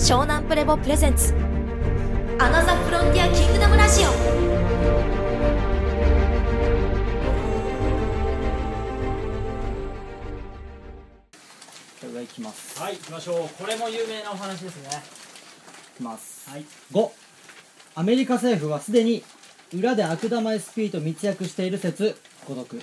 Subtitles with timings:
[0.00, 1.34] 湘南プレボプレゼンツ。
[2.38, 4.04] アナザフロンティアキングダムラジオ。
[4.04, 4.12] じゃ
[12.08, 12.80] あ上行きます。
[12.80, 13.48] はい行きましょう。
[13.62, 14.88] これも有名なお話ですね。
[14.88, 16.48] いきます。
[16.48, 16.64] はい。
[16.92, 17.10] 5
[17.96, 19.22] アメリカ政府はすでに
[19.74, 22.16] 裏で悪玉 SP と密約している説。
[22.46, 22.80] 孤独、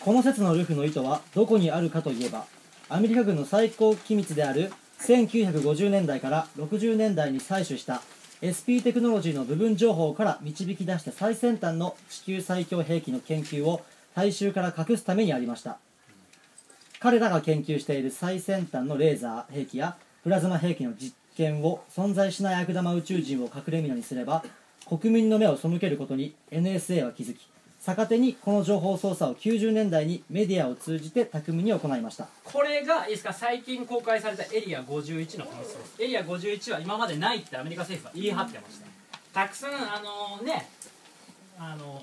[0.00, 2.44] この説のルフの意図はどこにあるかといえば
[2.90, 4.70] アメリカ軍の最高機密である
[5.06, 8.02] 1950年代から60年代に採取した
[8.42, 13.82] SP テクノロジーの部分情報から導き出した最先端の地球最強兵器の研究を
[14.16, 15.78] 大衆から隠すためにありました。
[16.98, 24.42] 彼らが研究している最先端のレーザー兵器やプラズマ兵器の実験を存在しない悪玉宇宙人を隠れ蓑にすれば
[24.88, 27.46] 国民の目を背けることに NSA は気づき
[27.86, 32.26] 逆手にこの情報操作を90年代にメディアを通じて巧みに行いました。
[32.42, 33.32] これがいいですか？
[33.32, 38.86] 最近公開されたエリア51の本質ですエリア51は今までないってアメリカ政府は言い張ってました。
[39.42, 40.02] たくさんあ
[40.38, 40.68] のね
[41.58, 42.02] あの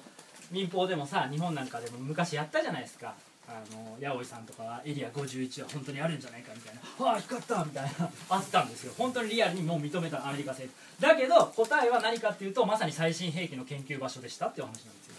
[0.51, 3.13] 民放でもさ日本なんかでも昔やったじゃないですか。
[3.45, 6.81] あの八百さんとかはエリア51は本当にあるんじゃないかみたいな。
[7.11, 8.09] ああ光ったみたいな。
[8.29, 8.93] あったんですよ。
[8.97, 11.01] 本当にリアルにもう認めたアメリカ政府。
[11.01, 15.12] だけど答えは何かっていうとまさに最新兵器の研究場所でしたっていう話なんですよ。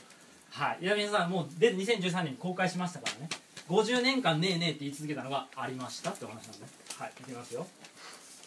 [0.54, 0.78] はい。
[0.80, 3.28] 皆さんもうで2013年に公開しましたからね。
[3.68, 6.58] 50年間ねえねえって言い続けたのがありましたってお話なんで。
[6.60, 6.66] ね
[6.96, 7.66] はいいきますよ。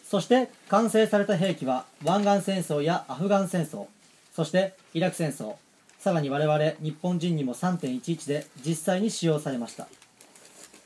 [0.08, 3.88] そして完成された兵器は湾岸戦争やアフガン戦争。
[4.32, 5.56] そしてイラク戦争。
[5.98, 9.86] さらに我々日本人にも3.11で実際に使用されました。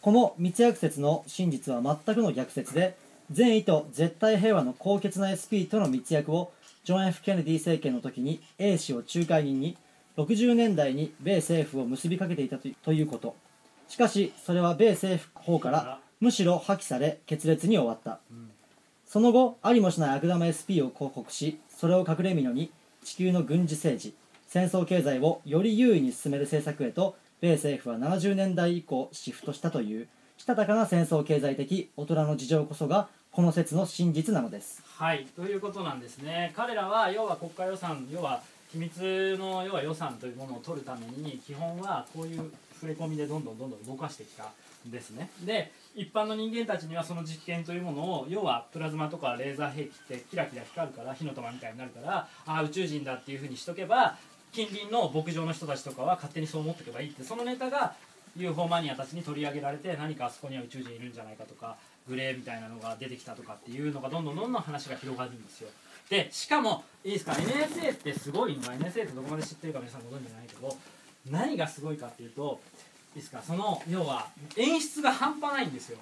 [0.01, 2.97] この密約説の真実は全くの逆説で
[3.31, 9.77] 善意と絶対平和の高潔な SP との密約をジョン・ F・ ケネディ政権の時に A 氏を仲介人に
[10.17, 13.35] 60年代に米政府を結びかけていたとということ。
[13.89, 18.21] しかしそれは米政府方からむしろ破棄され決裂に終わった、
[19.07, 22.71] その後ありもしない悪玉 SP を広告しそれを隠れ蓑に
[23.05, 24.15] 地球の軍事政治
[24.47, 30.09] 戦争経済をより優位に進める政策へと米政府は70年代以降シフトしたという
[30.39, 34.83] したたかな戦争経済的大人の事情こそがこの説の真実なのです。
[34.99, 35.27] はい。
[35.37, 36.53] ということなんですね。
[36.55, 44.45] 彼らは要は国家予算要は秘密の要は予算というものを取るために基本はこういう触れ込みでどんどんどんどん動かしてきた
[44.87, 45.31] んですね。
[45.45, 54.17] で一般の人間たちにはその実験というものを要はプラズマとかレーザー兵器ってキラキラ光るから火の玉みたいになるからああ宇宙人だっていうふうにしとけば
[54.53, 57.95] 近隣の牧場の人たちとかは勝手にそう思っておけばいいってそのネタが
[58.37, 61.77] UFO マニアたちに取り上げられて何かあそこには宇宙人いるんじゃないかとか
[62.09, 65.69] グレーみたいなのが出てきたとかっていうのがどんどんどんどん話が広がるんですよ。
[66.13, 70.77] でしかもいいですか？NSA ってすごいのが NSA ってどこまで知ってるか皆さんご存知じゃないけど
[71.31, 72.61] 何がすごいかっていうと
[73.17, 73.41] いいですか？
[73.43, 74.27] その要は
[74.59, 75.97] 演出が半端ないんですよ。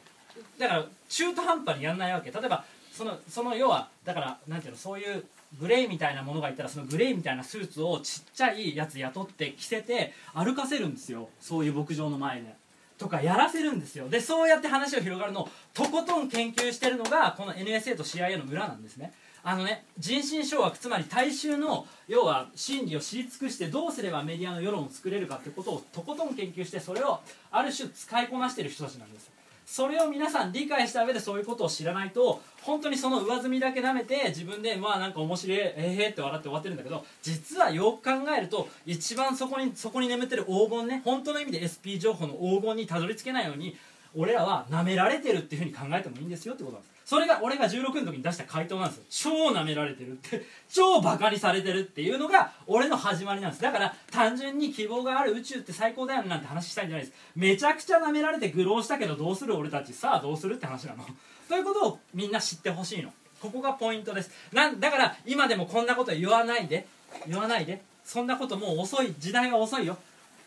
[0.58, 2.32] だから中途半端にやんないわけ。
[2.32, 4.78] 例えばそのその要はだからなんていうの？
[4.78, 5.24] そういう
[5.60, 11.28] グレーみたいなものがいたらそのグレーみたいなスーツをちっちゃいやつ雇って着せて歩かせるんですよ。
[11.40, 12.52] そういう牧場の前で。
[12.98, 14.08] とかやらせるんですよ。
[14.08, 19.12] でそうやって話が広がるのをとことん研究してるのがこの NSA と CIA の裏なんですね。
[19.42, 27.20] あのね人心掌握つまり大衆の要は真理を知り尽くしてどうすればメディアの世論を作れるかってことをとことん研究してそれを
[27.50, 29.30] ある種使いこなしてる人たちなんです
[29.70, 43.76] それを皆さん理解した上でそういうことを知らないと本当にその上積みだけ舐めて自分でまあなんか面白いええー、って笑って終わってるんだけど実はよく考えると一番そこにそこに眠ってる黄金ね本当の意味で SP 情報の黄金にたどり着けないように
[44.14, 46.90] 俺らは舐められてるっていうふうに考えてもいいんですよってことなんです。
[47.10, 49.32] それが俺が16の時に出した回答なんですよ。
[49.34, 50.44] 超舐められてるって。
[50.70, 53.62] 超バカにされてるっていうのが俺の始まりなんです。
[53.62, 57.18] だから単純に希望がある宇宙って最高だよなんて話したいんじゃないです。
[57.34, 59.92] めちゃくちゃ舐められて愚弄したけどどうする俺たち。
[59.92, 61.04] さあどうするって話なの。
[61.48, 63.12] ということをみんな知ってほしいの。
[63.40, 64.30] ここがポイントです。
[64.52, 66.86] なんだから今でもこんなこと言わないで。
[67.26, 67.82] 言わないで。
[68.04, 69.14] そんなこともう遅い。
[69.18, 69.98] 時代は遅いよ。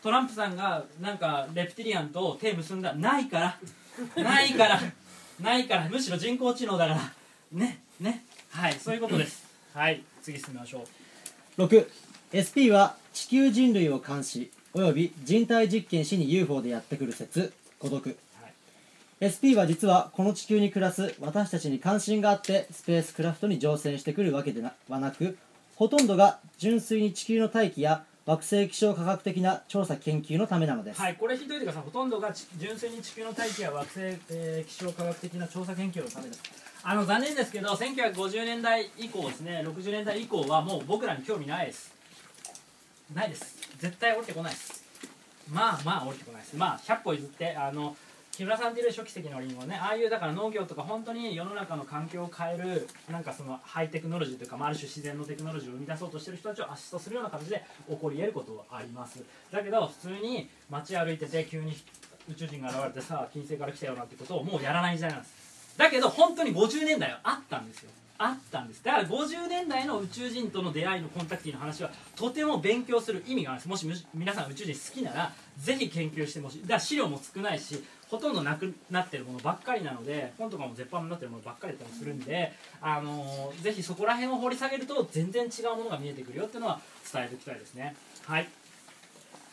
[0.04, 2.92] トランプさんがなんかレプティリアンと手結んだ。
[2.94, 4.22] ないから。
[4.22, 4.78] ないから。
[5.40, 5.88] ないから。
[5.88, 7.12] むしろ人工知能だから。
[7.50, 7.80] ね。
[7.98, 8.22] ね。
[8.50, 8.74] はい。
[8.74, 9.46] そういうことです。
[9.72, 10.02] はい。
[10.20, 10.84] 次進みましょ
[11.56, 11.62] う。
[11.62, 17.54] 6SP は地球人類を監視および人体実験しに UFO でやってくる説。
[17.78, 18.06] 孤独。
[18.06, 18.48] は
[19.22, 19.24] い。
[19.24, 25.38] SP は実はこの地球に暮らす私たちに関心があってスペースクラフトに乗船してくるわけでなはなく
[25.76, 34.00] ほとんどが純粋に地球の大気や惑星気象科学的な調査研究のためなのです、はいこれひどいというかさほとんどがち純粋に地球の大気や惑星、
[34.30, 36.42] えー気象科学的な調査研究のためです。
[36.82, 41.92] あの残念ですけど1950年代以降ですね60年代以降はもう僕らに興味ないです。
[43.14, 43.56] ないです。
[43.78, 44.84] 絶対降りてこないです。
[45.50, 46.56] まあまあ降りてこないです。
[46.56, 47.96] まあ100歩譲ってあの
[48.36, 59.22] 木村さんっていう初期石のリンゴねああいうだから農業とか本当に世の中の環境を変えるなんかそのハイテクノロジーというか、まあ、ある種自然のテクノロジーを生み出そうとしてる人たちをアシストするような形で起こり得ることはあります。
[59.52, 61.76] だけど普通に街歩いてて急に
[62.28, 67.90] 宇宙人が現れてさ金星から来たよなんてことをもうやらない時代なんですだけど本当に50年代はあったんですよ。
[68.16, 68.84] あったんです。
[68.84, 73.68] だから50年代の宇宙人との出会いのコンタクティの話はとても勉強する意味があるんです。
[73.68, 76.62] もし皆さん宇宙人好きならぜひ研究してほしい。
[76.62, 86.80] だから資料も少ないしほとんどなくなってるものばっかりなので本とかも絶版になってるものばっかりだったりするんで、あのーぜひそこら辺を掘り下げると全然違うものが見えてくるよっていうのは
[87.12, 87.94] 伝えておきたいですね。
[88.26, 88.48] はい。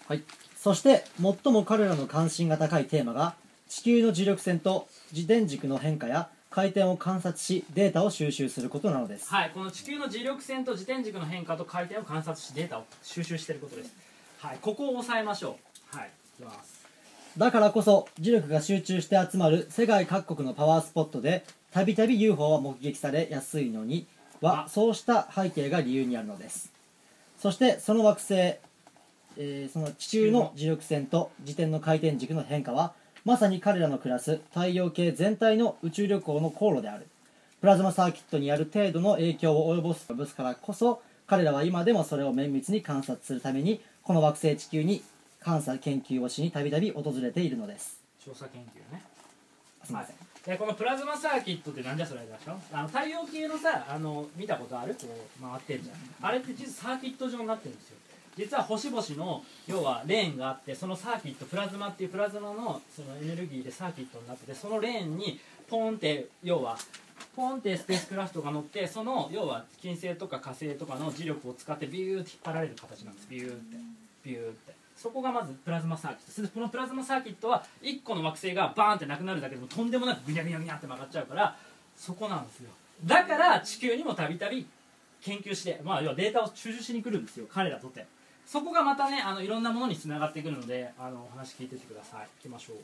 [0.07, 0.23] はい、
[0.57, 3.35] そして最も彼らの関心が高いテーマが
[3.69, 9.29] 地球の磁力線と自転軸の変化や回転を観察しデータを収集することなのです。
[9.29, 13.93] はい、この地球の磁力線と自転軸の変化と回転を観察しデータを収集していることです。
[14.39, 15.57] はい、ここを押さえましょ
[15.93, 15.97] う。
[15.97, 16.09] はい、
[16.39, 16.70] いきます
[17.37, 24.05] だからこそ磁力が集中して集まる世界各国のパワースポットでたびたび UFO は目撃されやすいのに
[24.41, 24.69] はあ。
[24.69, 26.73] そうした背景が理由にあるのです。
[27.39, 32.93] そしてその惑星、えーその地球の磁力線と自転の回転軸の変化は
[33.23, 37.07] まさに彼らの暮らす太陽系全体の宇宙旅行の航路である。
[37.61, 45.03] プラズマサーキットにある程度の影響を及ぼす及ぼすからこそ彼らは今でもそれを綿密に観察するためにこの惑星地球に
[45.43, 47.99] 監査研究をしにたびたび訪れているのです。
[48.23, 49.01] 調査研究ね。
[49.83, 50.15] すみません、
[50.45, 52.55] でこのプラズマサーキットってなんじゃそれでしょ？
[52.71, 54.93] あの太陽系のさあの見たことある？
[54.93, 55.07] こ
[55.39, 56.29] う回ってるじゃん。
[56.29, 57.97] あれって実はサーキット状になってるんですよ。
[58.37, 66.77] 実は星々の要はレーンがあってそのサーキットプラズマっていうプラズマのそのエネルギーでサーキットになっててそのレーンにポンって要は
[67.35, 73.27] ポンってスペースクラフトが乗ってその要は金星とか火星とかの磁力を使ってビューって引っ張られる形なんです。
[73.29, 73.77] ビューって。
[74.23, 76.31] ビューってそこがまずプラズマサーキット。
[76.31, 81.57] それでこのプラズマサーキットは1個の惑星がバーンってなくなるだけでもとんでもなくグニャグニャグニャって曲がっちゃうから
[81.97, 82.69] そこなんですよ。
[83.05, 84.67] だから地球にもたびたび
[85.21, 87.47] 研究して、まあ、要はデータを収集しに来るんですよ。
[87.51, 88.05] 彼らとって。
[88.45, 92.19] そこがまたねあのいろんなものにつながってくるのであのお話聞いててください。
[92.21, 92.77] 行きましょう。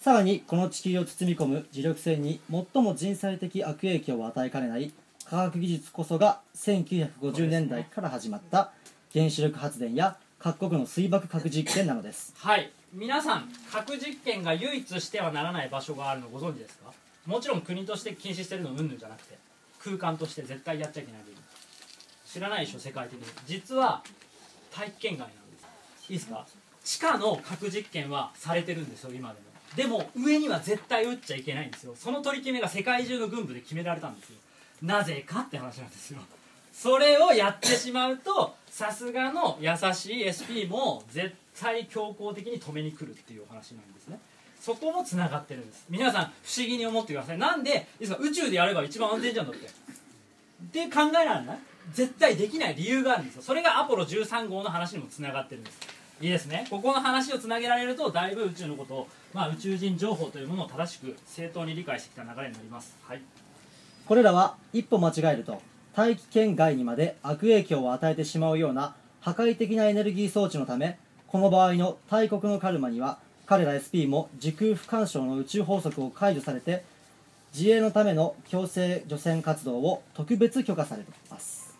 [0.00, 4.90] さらにこの地球を包み込む磁力線に最も人災的悪影響を与えかねない
[5.28, 8.70] 科学技術こそが1950年代から始まった
[9.12, 10.16] 原子力発電や
[10.46, 12.32] 各国の水爆核実験なのです。
[12.38, 12.70] はい。
[12.92, 16.92] 皆さん核実験が唯一してはならない場所があるのご存知ですか？
[17.26, 19.36] もちろん国として禁止してるのうんぬんじゃなくて
[19.82, 21.22] 空間として絶対やっちゃいけない
[22.24, 23.24] 知らないでしょ世界的に。
[23.44, 24.04] 実は
[24.72, 25.34] 大気圏外なんで
[26.06, 26.12] す。
[26.12, 26.46] いいですか？
[26.84, 29.34] 地下の核実験はされてるんですよ今
[29.74, 29.98] でも。
[29.98, 31.94] でも上には絶対撃っちゃいけないんですよ。
[31.96, 34.36] その取り決めが世界中の軍部で決められたんですよ。
[34.80, 36.20] なぜかって話なんですよ。
[36.72, 44.20] それをやってしまうとさすがの優しい SP も絶対強行的に止めに来るっていうお話なんですね。
[44.60, 45.86] そこもつながってるんです。
[45.88, 47.38] 皆さん不思議に思ってください。
[47.38, 49.66] なんでですか宇宙でやれば一番安全じゃんだって。
[49.66, 49.68] っ
[50.72, 51.58] て考えられない？
[51.94, 53.42] 絶対できない理由があるんですよ。
[53.42, 55.78] それがアポロ13号の話にもつながってるんです。
[56.20, 56.66] いいですね。
[56.68, 62.94] ここの話をつなげられるとだいぶ宇宙のことを、まあ、宇宙人情報というものを正しく正当に理解してきた流れになります。
[63.08, 63.22] はい。
[64.04, 65.62] これらは一歩間違えると
[65.96, 76.84] 大気圏外にまで悪影響を与えてしまうような破壊的なエネルギー装置のためこの場合の大国のカルマには彼ら SP も時空不干渉の宇宙法則を解除されて
[77.54, 81.74] 自衛のための強制除染活動を特別許可されています。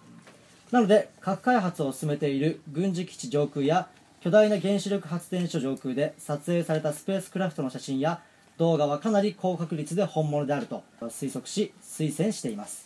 [0.71, 3.87] なので核開発を進めている軍事基地上空や
[4.23, 8.23] 巨大な原子力発電所上空で撮影されたスペースクラフトの写真や
[8.57, 12.86] 動画はかなり高確率で本物であると推測し推薦しています。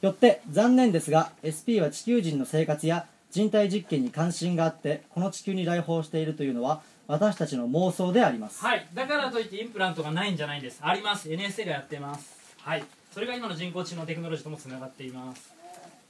[0.00, 8.62] よって残念ですが SP は地球人の生活や人体実験に関心があってこの地球に来訪しているというのは私たちの妄想であります。
[8.64, 8.86] はい。
[8.94, 10.78] だからといってインプラントがないんじゃないんです。
[10.82, 11.28] あります。
[11.28, 12.38] NSA がやってます。
[12.58, 12.84] はい。
[13.12, 15.54] それが今の人工知能テクノロジーともつながっています。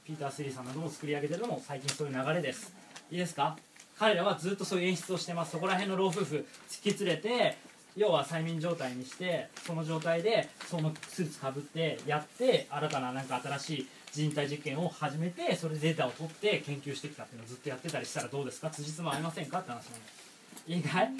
[0.05, 2.73] ピーター・スリーさんなども作り上げてるのも最近そういう流れです。
[3.09, 3.55] いいですか？
[3.97, 5.51] 彼らはずっとそういう演出をしてます。
[5.51, 7.57] そこら辺の老夫婦突き連れて
[7.99, 18.69] 要は催眠状態にしてその状態でそのスーツかぶってやって新たななんか新しい人体実験を始めてそれでデータを取って研究してきたっていうのをずっとやってたりしたらどうですか？
[18.69, 19.59] 辻褄合いませんか？
[19.59, 21.11] って話なんですいいかい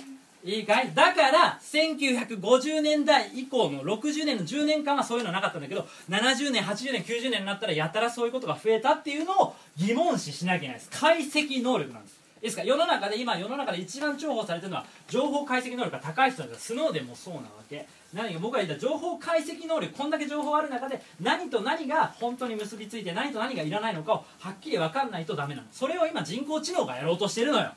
[0.42, 10.90] いいかいだから1950年代以降の60年の10年間はそういうのはなかったんだけど70年80年90年になったらやたらそういうことが増えたっていうのを疑問視しなきゃいけないです。
[10.92, 12.19] 解析能力なんです。
[12.42, 17.86] いいですか世の中で今世の中で一番重宝されてるのは情報解析能力が高い人なんですスノーデンもそうなわけ。
[18.14, 25.68] 何か僕が言った情報解析能力こんだけ情報ある中で何と何が本当に結びついて何と何がいらないのかをはっきり分かんないとダメなの。
[25.72, 27.72] それを今人工知能がやろうとしてるのよ。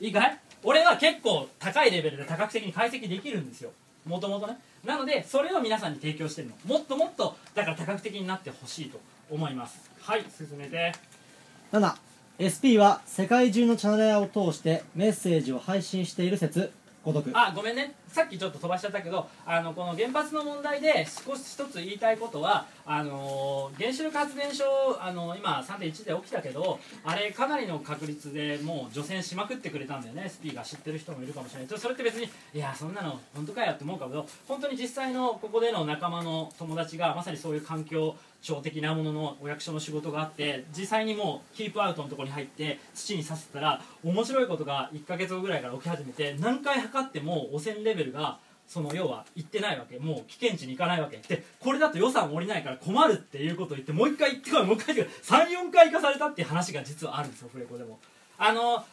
[0.00, 0.38] いいかい？
[0.64, 3.70] 俺は結構高いレベルで多角的に解析できるんですよ。
[4.04, 4.58] もともとね。
[4.84, 6.54] なのでそれを皆さんに提供してるの。
[6.64, 9.90] もっともっとだから多角的になってほしいと思います。
[10.00, 10.92] はい進めて。
[12.38, 16.70] SP は世界中のチャンネル屋を通してメッセージを配信している説。
[17.04, 17.96] ご読あごめんね。
[18.12, 24.64] さっきちょっと飛ばしちゃったけどあのこの原発の問題で少し一つ言いたいことはあの原子力発電所
[24.98, 30.24] あの今3.1で起きたけどあれかなりの確率でもう除染しまくってくれたんだよね。
[30.24, 31.78] SP が知ってる人もいるかもしれない。
[31.78, 48.38] それって別にいやそんなの本当かよって思うかけど本当に実際のここでの仲間の友達がまさにそういう環境庁的なもののお役所の仕事があって実際にもうキープアウトのとこに入って土にさせたら面白いことが1ヶ月後ぐらいから起き始めて何回測っても汚染レベルが
[48.68, 49.98] その要は行ってないわけ。
[49.98, 51.16] もう危険地に行かないわけ。
[51.16, 55.24] でこれだと予算下りないから困るっていうことを言ってもう一回行ってこいもう一回行ってこい。
[55.24, 57.98] 34回行かされたっていう話が実はあるんですよフレコでも。
[58.36, 58.84] あの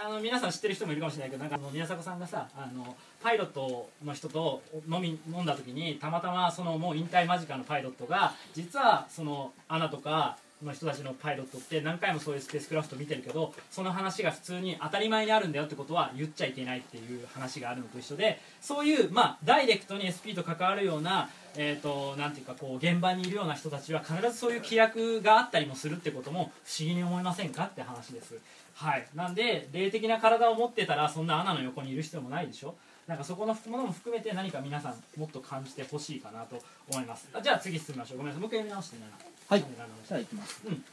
[0.00, 21.28] あの皆さん知ってる人もいるかもしれないけどなんかあの宮迫さんがさあのパイロットの人と飲み飲んだ時にたまたまそのもう引退間近のパイロットが実はそのアナとかの人たちのパイロットって何回もそういうスペースクラフト見てるけどその話が普通に当たり前にあるんだよってことは言っちゃいけないっていう話があるのと一緒でそういうまあダイレクトに SP と関わるような
[21.60, 28.38] えー、となていうかこう現場にいるような人たちは必ずそういう規約があったりもするってことも不思議に思いませんかって話です。
[28.74, 29.06] はい。
[29.14, 32.76] なんで霊的な体を持ってたらそんな穴の横にいる必要もないでしょ。
[33.08, 36.62] なんかそこのものも含めて何か皆さんもっと感じてほしいかなと
[36.92, 37.28] 思います。
[37.42, 38.18] じゃあ次進みましょう。
[38.18, 38.40] ごめんなさい。
[38.42, 39.64] もう一回読み直してねはい。
[40.06, 40.84] じゃあいきます、うん。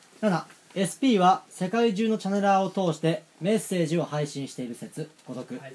[0.74, 5.10] 7SP は世界中のチャネラーを通してメッセージを配信している説。
[5.28, 5.74] ご読、はい。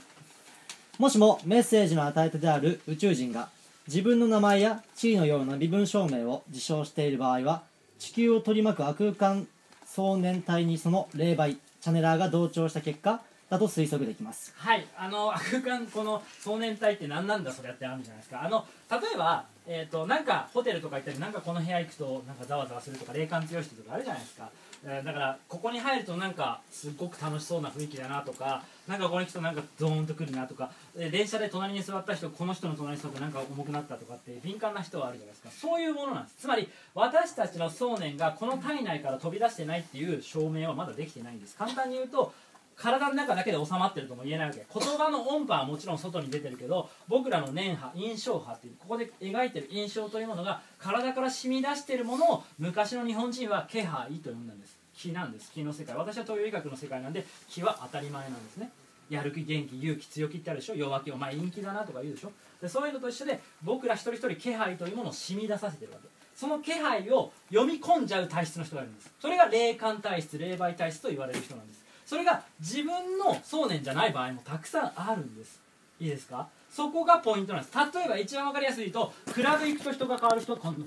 [0.98, 3.50] もしもメッセージの与え手である宇宙人が
[3.86, 7.64] 自分の名前や地位のような身分証明を自称している場合は
[7.98, 9.46] 地球を取り巻く悪空間
[9.84, 13.20] 総年体にその霊媒チャネラーが同調した結果
[13.50, 14.54] だと推測できます。
[14.56, 14.86] はい。
[14.96, 18.42] あの空間この壮年体って何なんだそれってあるじゃないですか。
[18.42, 24.50] あの例えば、えー、となんかホテルとか行ったりなんかこの部屋行くとなんかざわざわするとか霊感強い人とかあるじゃないですか。
[24.84, 35.50] えーだからここに入るとなんかすっごく楽しそうな雰囲気だなとかなんかここに来るとなんかゾーンとくるなとかえ電車で隣に座った人この人の隣に座ってなんか重くなったとかって敏感な人はあるじゃないですか。
[35.50, 36.36] そういうものなんです。
[36.40, 41.54] つまり私たちの想念がこの体内から飛び出してないっていう証明はまだできてないんです。
[41.56, 42.32] 簡単に言うと
[42.80, 44.64] 体の中だけで収まってるとも言えないわけ。
[44.72, 54.78] 言葉の音波はもちろん外に出てるけど僕らの念波印象波っていうここで描いてる印象というものが体から染み出しているものを昔の日本人は気配と呼んだんです。
[54.94, 55.52] 気なんです。
[55.52, 55.94] 気の世界。
[55.94, 58.70] 私は東洋医学の世界なんで気は当たり前なんですね。
[59.10, 60.74] やる気元気勇気強気ってあるでしょ。
[60.74, 62.32] 弱気お前陰気だなとか言うでしょ。
[62.62, 66.08] でそういうのと一緒で僕ら一人一人気配というものを染み出させてるわけ。
[66.34, 69.12] その気配を読み込んじゃう体質の人がいるんです。
[69.20, 71.79] それが霊感体質霊媒体質と言われる人なんです。
[72.10, 75.60] それが自分の想念じゃない場合もたくさんあるんです。
[76.00, 76.48] いいですか？
[76.68, 77.78] そこがポイントなんです。
[77.94, 80.84] 例えば一番わかりやすいとクラブ行くと人が変わる人こんな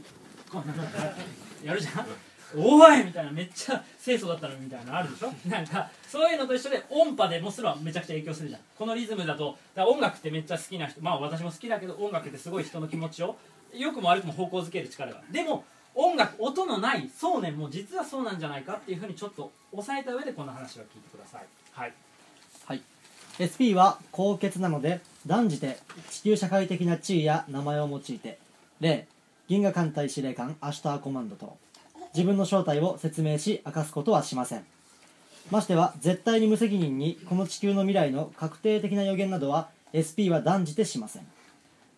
[0.52, 0.74] こんな
[1.64, 1.80] やる。
[1.80, 2.62] じゃん？
[2.62, 5.32] おいみたいなめっちゃ清楚だったのみたいなのあるでしょ？
[5.48, 8.62] なんかそういうのと一緒で音波でもすらめちゃくちゃ影響するじゃん。
[8.78, 13.38] このリズムだとだ音楽ってめっちゃ好きな人まあ私も好きだけど音楽ってすごい人の気持ちを
[13.74, 15.22] 良くも悪くも方向づける力が。
[15.32, 15.64] でも
[15.96, 21.46] 音楽音のない想念もう実はそうなんじゃないかっていうふうにちょっと押さえた上でこの話は聞いてください。
[21.72, 21.94] はい。
[22.66, 22.82] はい。
[23.38, 25.78] SP は高潔なので断じて
[26.10, 28.38] 地球社会的な地位や名前を用いて
[28.80, 29.08] 例
[29.48, 31.58] 銀河艦隊司令官アシュターコマンドと
[32.14, 34.66] 自分の正体を説明し明かすことはしません。
[35.52, 41.28] ましては絶対に無責任にこの地球の未来の確定的な予言などは SP は断じてしません。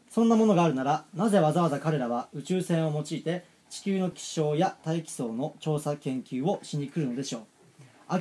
[0.10, 7.42] そんなものがあるならなぜわざわざ彼らは宇宙船を用いて地球の気象や大気層の調査研究をしに来るのでしょう。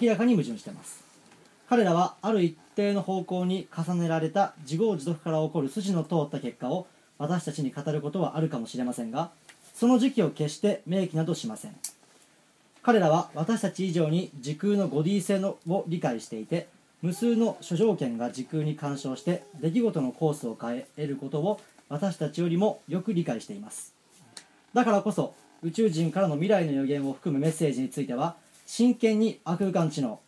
[0.01, 1.05] 明らかに矛盾しています。
[1.69, 6.87] 彼らはある一定の方向に重ねられた自業自得から起こる筋の通った結果を
[7.19, 9.31] 私たちに語ることはあるかもしれませんが
[9.73, 11.77] その時期を決して明記などしません。
[12.83, 16.69] 彼らは私たち以上に時空の 5D 性のを理解していて
[17.01, 23.94] 無数の諸条件が時空に干渉して出来事のコースを変え得ることを私たちよりもよく理解しています。
[24.75, 28.35] だからこそ宇宙人からの未来の予言を含むメッセージについては
[28.67, 30.19] 真剣に悪空間知能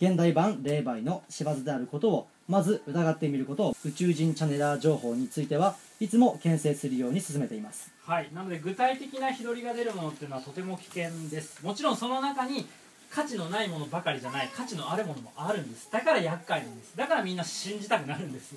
[0.00, 7.92] 現代版霊媒の仕業であることをまず疑ってみることを宇宙人チャネラー情報についてはいつも牽制するように進めています。
[8.04, 11.62] はい、なので具体的な日取りが出るものっていうのはとても危険です。
[11.64, 12.66] もちろんその中に
[13.10, 15.90] 価値のないものばかりじゃない価値のあるものもあるんです。
[15.90, 16.96] だから厄介なんです。
[16.96, 18.54] だからみんな信じたくなるんです。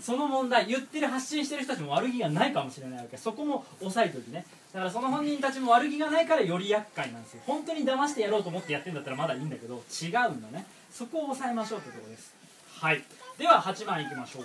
[0.00, 3.16] その問題言ってる発信してる人たちも悪気がないかもしれないわけ。
[3.16, 4.44] そこも押さえておいてね。
[4.74, 7.42] だからその本人たちも悪気がないからより厄介なんですよ。
[7.46, 10.66] 本当に騙してやろうと思ってやってんだったらまだいいんだけど違うんだね。
[10.90, 12.34] そこを抑えましょうってとこです。
[12.80, 13.00] はい。
[13.38, 14.44] では8番いきましょう。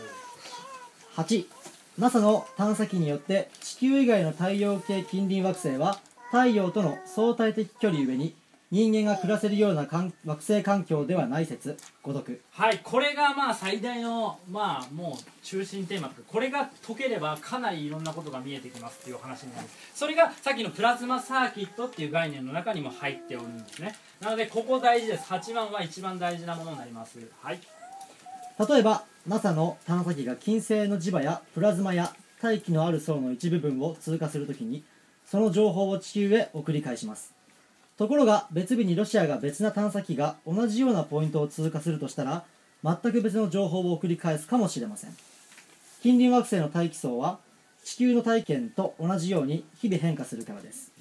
[1.15, 1.47] 8
[1.97, 8.35] NASA の探査機によって地球以外の太陽系近隣惑星は太陽との相対的距離上に
[8.71, 11.75] 人間が暮らせるような環惑星環境ではない説。
[12.03, 19.77] ご読はいこれがまあ最大のまあもう中心テーマこれが解ければかなりいろんなことが見えてきますっていう話になります。
[19.95, 23.95] それがさっきのプラズマサーキットっていう概念の中にも入っておるんですね。
[24.21, 25.33] なのでここ大事です。
[25.33, 27.17] 8番は一番大事なものになります。
[27.41, 27.59] はい。
[28.69, 34.83] 例えば NASA の探査機が金星の磁場やプラズマや大気のある層の一部分を通過するときに
[35.25, 37.38] その情報を地球へ送り返します
[37.99, 42.45] ところが別日にロシアが別な探査機が同じようなポイントを通過するとしたら
[42.81, 45.09] 全く別の情報を送り返すかもしれません。
[46.01, 47.39] 近隣惑星の大気層は
[47.83, 50.93] 地球の体験と同じように日々変化するからです。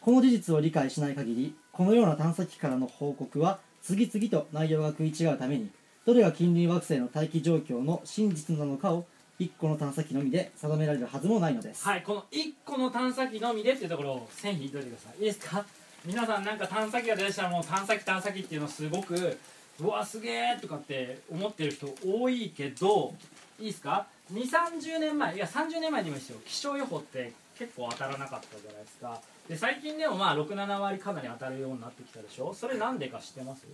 [0.00, 5.70] この事実を理解しない限りこのような探査機からの報告は次々と内容が食い違うために
[6.06, 9.06] どれが近隣惑星の大気状況の真実なのかを
[9.40, 11.82] 1個の探査機のみで定められるはずもないのです。
[11.84, 15.18] はいこの1個の探査機のみでっていうところを線引いといてください。
[15.18, 15.64] いいですか？
[16.04, 19.38] 皆さんなんか探査機が出てきたらもう探査機探査機っていうのすごく
[19.80, 23.14] うわすげえとかって思ってる人多いけど
[23.60, 29.20] いいですか？2 3 0年前いや30年前にも一緒気象予報って結構当たらなかったじゃないですか。
[29.48, 32.52] で最近でもまあ67割かなり当たるようになってきたでしょ。
[32.52, 33.64] それなんでか知ってます？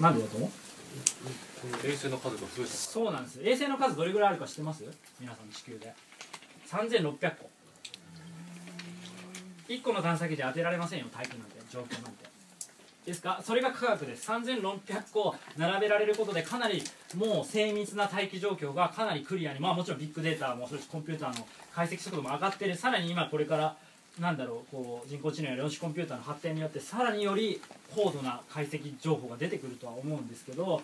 [0.00, 0.50] なんでだと思う？
[1.86, 3.40] 衛星の数が増えたそうなんです。
[3.42, 4.84] 衛星の数どれぐらいあるか知ってます？
[5.20, 5.92] 皆さん地球で。
[6.68, 7.48] 3600個
[9.68, 11.58] 1個の探査機で当てられませんよ大気なんて。
[11.70, 12.26] 状況なんて。
[13.06, 13.40] ですか？
[13.42, 14.30] それが科学です。
[14.30, 16.82] 3600個並べられることでかなり
[17.14, 22.76] もう精密な大気状況がかなりクリアにまあもちろんビッグデータもそれコンピューターの解析速度も上がってる。
[22.76, 23.76] さらに今これから
[24.20, 27.60] なんだろうこう人工知能や量子コンピューターの発展によってさらにより
[27.94, 30.82] 高度な解析情報が出てくるとは思うんですけど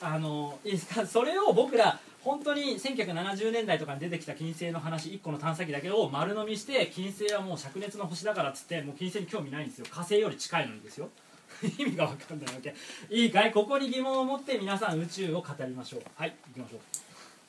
[0.00, 1.04] あのいいですか？
[1.06, 9.86] それを僕ら本当に1970年代とかに出てきた金星の話1個の探査機だけを丸飲みして金星はもう灼熱の星だからっつってもう金星に興味ないんですよ。
[9.90, 11.08] 火星より近いのにですよ。
[11.78, 12.74] 意味が分かんないわけ。
[13.08, 13.50] いいかい？
[13.50, 16.02] ここに疑問を持って皆さん宇宙を語りましょう。
[16.16, 16.80] はい行きましょう。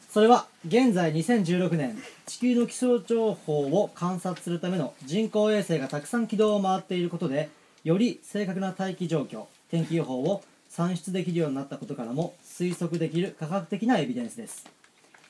[0.10, 7.50] それは現在2016年地球の気象情報を観察するための人工衛星がたくさん軌道を回っていることで
[7.84, 14.79] より正確な大気状況天気予報を算出できるようになったことからも推測できる科学的なエビデンスです。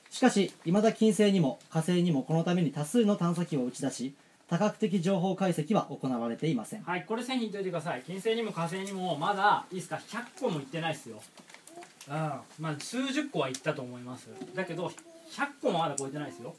[0.10, 4.14] しかし未だ金星にも火星にもこのために多数の探査機を打ち出し
[4.50, 6.82] 多角的情報解析は行われていません。
[6.82, 8.02] はいこれ線引いといてください。
[8.02, 11.22] 金星にも火星にもまだいいですか100個も行ってないですよ。
[12.08, 12.14] うん。
[12.14, 14.28] まあ数十個は行ったと思います。
[14.56, 14.92] だけど100
[15.62, 16.56] 個もまだ超えてないですよ。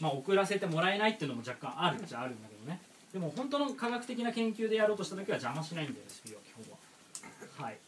[0.00, 2.80] まあ遅らせてもらえないっていうのも若干あるっちゃあるんだけどね。
[3.12, 6.64] でも本当の科学的な研究でやろうとした時は邪魔しないんだよ SP は基本
[7.60, 7.66] は。
[7.66, 7.78] はい。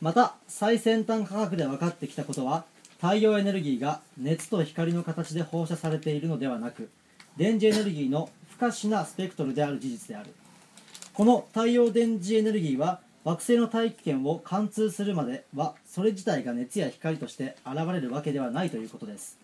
[0.00, 2.64] また最先端科学で分かってきたことは
[3.00, 6.88] 太陽エネルギーが熱と光の形で放射されているのではなく
[7.36, 10.34] 電磁エネルギーの不可視なスペクトルである事実である。
[11.12, 19.38] この太陽電磁エネルギーは惑星の大気圏を貫通するまではそれ自体が熱や光として現れるわけではないということです。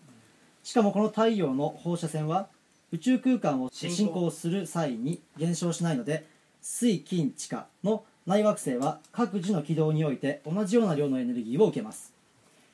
[0.63, 2.47] しかもこの太陽の放射線は
[2.91, 6.25] 宇宙空間を進行する際に減少しないので
[6.61, 12.12] 水金地下の内惑星は各自の軌道において同じような量のエネルギーを受けます。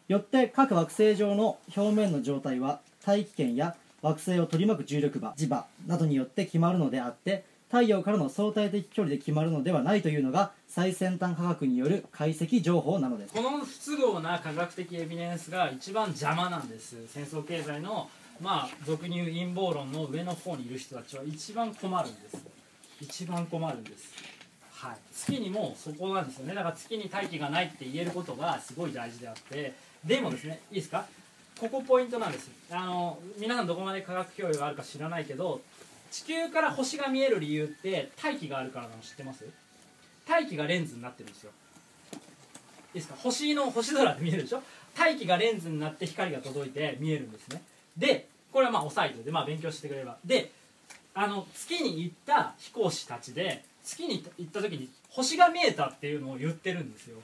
[0.09, 13.33] よって各惑星上の表面の状態は大気圏や惑星を取り巻く重力場磁場などによって決まるのであって太陽からの相対的距離で決まるのではないというのが最先端科学による解析情報なのです。
[13.35, 16.95] この不都合な科学的エビデンスが一番邪魔なんです。
[17.07, 18.09] 戦争経済の
[18.41, 22.43] まあ俗に言う陰謀論の上の方にいる人たちは一番困るんです。
[22.99, 24.15] 一番困るんです。
[24.73, 24.97] はい。
[25.13, 26.55] 月にもそこなんですよね。
[26.55, 31.05] だから月に大気がないって言えることがすごい大事であってでもですねいいですか？
[31.59, 32.49] ここポイントなんです。
[32.71, 35.61] あの皆さんどこまで科学教養があるか知らないけど
[36.09, 39.45] 地球から星が見える理由って大気があるからなの知ってます？
[40.27, 41.51] 大気がレンズになってるんですよ。
[42.13, 42.19] いい
[42.95, 43.15] ですか？
[43.17, 44.63] 星の星空で見えるでしょ？
[44.95, 47.61] 大気がレンズになって光が届いて見えるんですね。
[47.97, 50.17] でこれはまあ押さえておいてまあ勉強してくれれば。
[50.23, 50.51] で
[51.13, 57.17] あの月に行った飛行士たちで月に行った時に星が見えたっていうのを言ってるんですよ。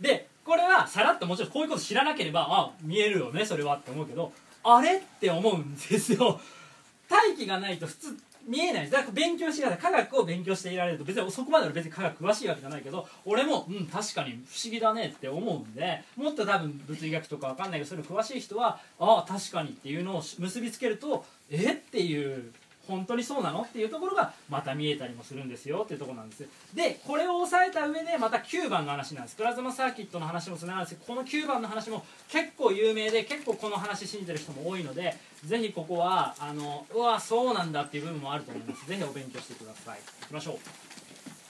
[0.00, 4.32] でこれはさらっともちろんこういうこと知らなければあ見えるよねそれはって思うけど
[4.64, 6.40] あれって思うんですよ。
[7.08, 21.74] 大気がないと普通見えないだから勉強してください科学を勉強していられると別にそこまで俺別に科学詳しいわけじゃないけど俺もうん確かに不思議だねって思うんでもっと多分物理学とかわかんないけどそれ詳しい人はああ確かにっていうのを結びつけるとえ？
[21.74, 22.52] っていう
[22.90, 23.62] 本当にそうなの？
[23.62, 29.36] っていうところがまた見えたりもするんですよっていうところなんですでこれを押さえた上でまた9番の話なんです。
[29.36, 38.86] プラズマサーキットの話もつながるんですけどこの9番の話も結構有名で結構この話信じてる人も多いのでぜひここはあのうわそうなんだっていう部分もあると思います。
[38.86, 39.98] ぜひお勉強してください。
[39.98, 40.58] いきましょう。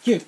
[0.08, 0.24] 9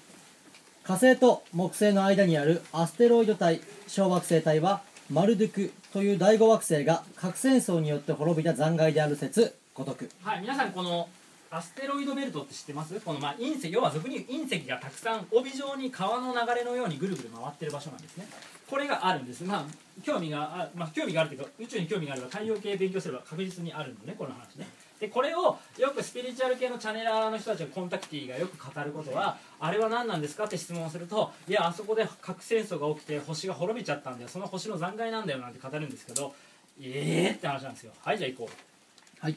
[0.85, 9.55] 火星と木星の間にあるアステロイド帯小惑星帯はマルドゥクという第5惑星が核戦争によって滅びた残骸である説。
[9.75, 10.09] ごとく。
[10.23, 11.09] はい、皆さんこの
[11.51, 12.99] アステロイドベルトって知ってます？
[13.01, 18.27] このまあ隕石要は俗に隕石がたくさん帯状に川の流れのようにぐるぐる回ってる場所なんですね。
[18.69, 19.45] これがあるんです。
[19.45, 19.65] まあ
[20.03, 24.67] 興味があ、まあ、興味があるというか宇宙に興味があれば太陽系勉強すれば確実にあるのねこの話ね。
[24.99, 34.29] でこれをよくスピリチュアル系のチャネラーの人たちがコンタクティがよく語ることはあれは何なんですかって質問をするといやあそこで核戦争が起きて星が滅びちゃったんだよ。
[34.29, 36.35] その星の残骸なんだよなんて語るんですけど
[36.81, 37.93] ええー、って話なんですよ。
[38.01, 39.25] はいじゃあ行こう。
[39.25, 39.37] はい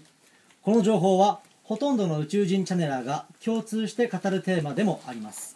[0.66, 5.56] この情報はほとんどの宇宙人チャネラーが共通して語るテーマでもあります。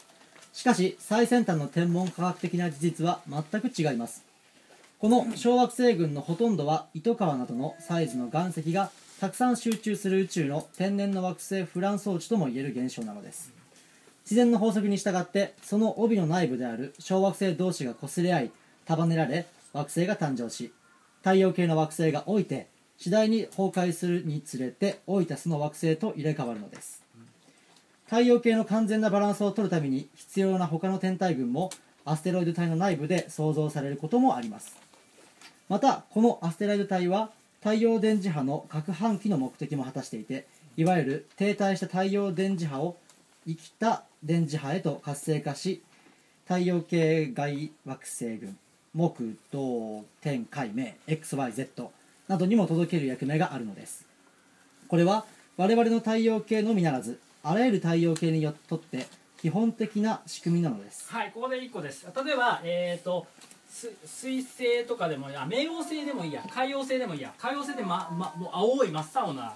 [0.53, 4.23] しかし最先端の天文科学的な事実は全く違います。
[4.99, 13.51] この小惑星群のほとんどは糸川などのサイズの岩石がたくさん集中する宇宙の天然の惑星フラン装置ともいえる現象なのです。
[14.25, 18.51] 自然の法則に従ってその帯の内部である小惑星同士が擦れ合い
[18.85, 20.71] 束ねられ惑星が誕生し
[21.23, 22.67] 太陽系の惑星が老いて
[22.99, 27.01] 次第に崩壊するにつれて老いたその惑星と入れ替わるのです。
[28.05, 31.69] 太陽系の完全なバランスを取るために必要な他の天体群も
[32.03, 34.75] アステロイド帯の内部で創造されることもあります。
[35.69, 37.29] またこのアステロイド帯は
[37.61, 42.97] 太陽電磁波の攪拌機の目的も果たしていていわゆる停滞した太陽電磁波を
[43.47, 45.81] 生きた電磁波へと活性化し
[46.45, 48.57] 太陽系外惑星群
[48.93, 51.89] 木土天海明 XYZ
[52.29, 54.05] などにも届ける役目があるのです。
[54.87, 55.25] これは
[55.57, 59.07] 我々の太陽系のみならずあらゆる太陽系によとって
[59.41, 61.11] 基本的な仕組みなのです。
[61.11, 62.05] はいここで1個です。
[62.25, 63.25] 例えばえっ、と
[64.05, 69.53] 水星とかでもいや冥王星でもいいや海王星でもいいや海王星って、まま、もう青い真っ青な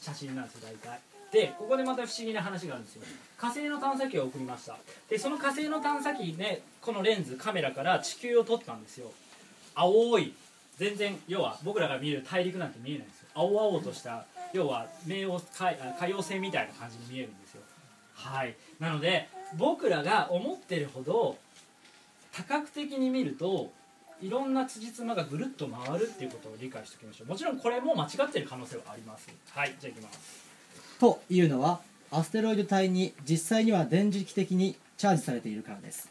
[0.00, 1.00] 写真なんですよ大体。
[1.32, 3.02] でここでまた不思議な話があるんですよ。
[3.38, 4.76] 火星の探査機を送りました。
[5.08, 9.12] でその火星の探査機ねこのレンズカメラから地球を撮ったんですよ。
[9.74, 10.34] 青い
[10.78, 13.28] 全然要は僕らが見る大陸なんて見えないんですよ。
[13.34, 17.62] 青々とした要は冥王海あ海王星みたいな感じに見えるんですよ。
[18.14, 18.56] はい。
[18.80, 21.36] なので僕らが思ってるほど
[22.32, 23.70] 多角的に見ると
[24.22, 27.28] いろんな辻褄がぐるっと回るっていうことを理解しておきましょう。
[27.28, 29.28] もちろんこれも間違ってる可能性はあります。
[29.50, 29.74] はい。
[29.80, 30.18] じゃあいきます。
[30.98, 31.80] というのは
[32.10, 36.08] アステロイド帯に実際には電磁気的にチャージされているからです。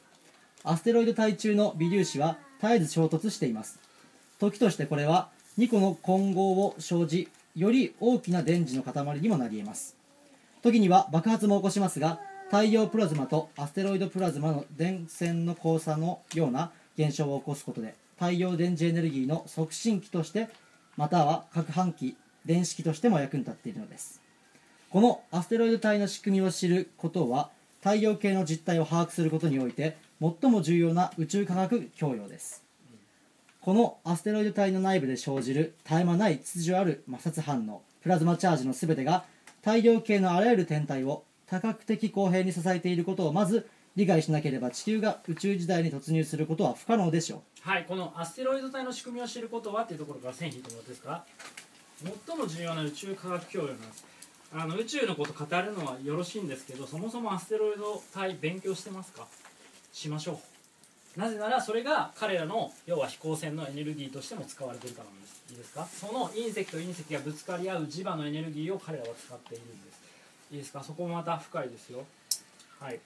[0.64, 3.80] アステロイド帯中の微粒子は絶えず衝突しています。
[4.42, 9.96] 時としてこれは2個の混合を生じより大きな電磁の塊にもなり得ます。
[10.64, 20.50] 時には爆発も起こしますが太陽プラズマとアステロイドプラズマの電線の交差のような現象を起こすことで太陽電磁エネルギーの促進器として
[20.98, 24.22] または攪拌機電子機としても役に立っているのです。
[24.90, 32.71] このアステロイド帯の仕組みを知ることは太陽系の実態を把握することにおいて最も重要な宇宙科学教養です。
[33.62, 39.24] このアステロイド帯の内部で生じる絶え間ない秩序ある摩擦反応プラズマチャージの全てが
[39.62, 47.70] 太陽系のあらゆる天体を多角的公平に支えていることをまず理解しなければ地球が宇宙時代に突入することは不可能でしょう。
[47.70, 51.24] はいこのアステロイド帯の仕組みを知ることはっていうところから線引いてもらってですか？
[52.28, 54.06] 最も重要な宇宙科学教養なんです。
[54.54, 59.28] あの宇宙のこと語るのはよろしいんですけどそもそもアステロイド帯勉強してますか？
[59.94, 60.51] しましょう。
[61.18, 65.44] なぜならそれが彼らの要は飛行船のエネルギーとしても使われているからなんです。
[65.50, 65.86] いいですか？
[65.86, 70.00] その隕石と隕石がぶつかり合う磁場のエネルギーを彼らは使っているんです。
[70.54, 70.82] いいですか？
[70.82, 72.06] そこもまた深いですよ。
[72.80, 73.00] はい。